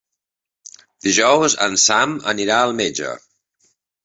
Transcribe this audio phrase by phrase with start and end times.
[1.07, 3.13] Dijous en Sam anirà al metge.